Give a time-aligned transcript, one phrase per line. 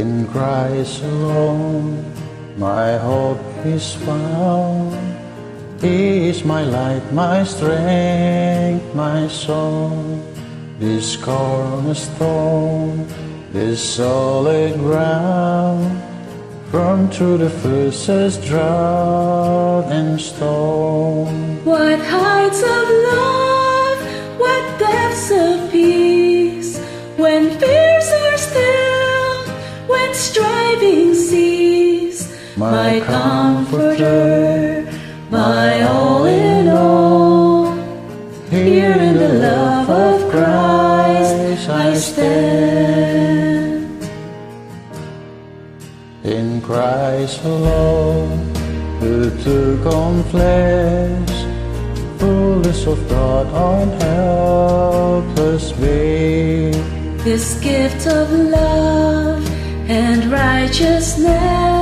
[0.00, 2.00] In Christ alone,
[2.56, 4.96] my hope is found.
[5.82, 10.24] He is my light, my strength, my song.
[10.78, 13.06] This cornerstone,
[13.52, 16.00] this solid ground,
[16.70, 21.62] from through the fiercest drought and storm.
[21.66, 23.41] What heights of love,
[32.56, 34.86] my comforter,
[35.30, 37.72] my all in all.
[38.50, 43.82] Here in the love of Christ I stand.
[46.24, 48.54] In Christ alone,
[49.00, 51.46] who took on flesh,
[52.18, 56.74] fullness of God on helpless babe.
[57.24, 59.42] This gift of love
[59.88, 61.81] and righteousness,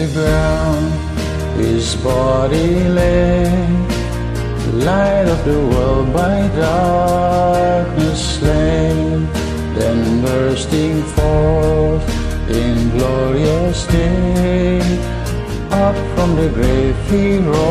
[0.00, 0.88] the ground,
[1.60, 3.44] his body lay,
[4.88, 9.26] light of the world by darkness slain,
[9.76, 12.04] then bursting forth
[12.48, 14.80] in glorious day,
[15.70, 17.69] up from the grave he rose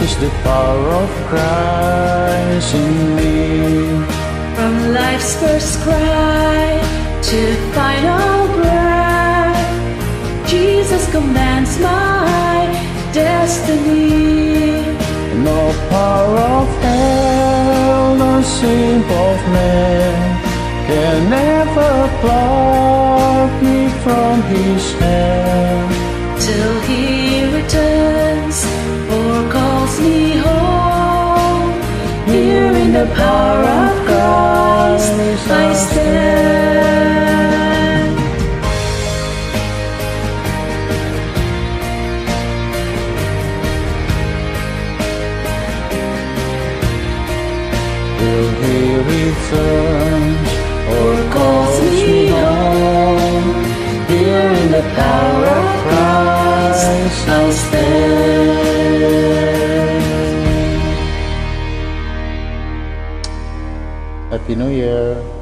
[0.00, 4.04] is the power of Christ in me.
[4.54, 6.80] From life's first cry
[7.28, 7.40] to
[7.78, 12.58] final breath, Jesus commands my
[13.12, 14.82] destiny.
[15.48, 15.60] No
[15.90, 20.18] power of hell, no sin of man
[20.86, 25.88] can ever pluck me from his hand.
[26.44, 28.27] Till he returns
[32.30, 36.18] Here in the power of Christ I stand.
[48.18, 48.78] Till he
[49.14, 50.50] returns
[50.96, 53.48] or calls me home.
[54.08, 55.77] Here in the power
[64.30, 65.37] Happy New Year.